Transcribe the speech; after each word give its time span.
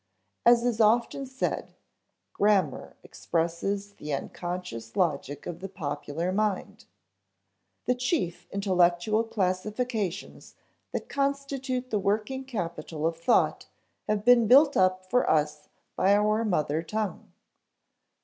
As 0.47 0.63
is 0.63 0.81
often 0.81 1.27
said, 1.27 1.75
grammar 2.33 2.95
expresses 3.03 3.93
the 3.93 4.13
unconscious 4.15 4.95
logic 4.95 5.45
of 5.45 5.59
the 5.59 5.69
popular 5.69 6.31
mind. 6.31 6.85
_The 7.87 7.99
chief 7.99 8.47
intellectual 8.49 9.23
classifications 9.23 10.55
that 10.91 11.07
constitute 11.07 11.91
the 11.91 11.99
working 11.99 12.45
capital 12.45 13.05
of 13.05 13.15
thought 13.15 13.67
have 14.07 14.25
been 14.25 14.47
built 14.47 14.75
up 14.75 15.07
for 15.07 15.29
us 15.29 15.69
by 15.95 16.15
our 16.15 16.43
mother 16.43 16.81
tongue. 16.81 17.31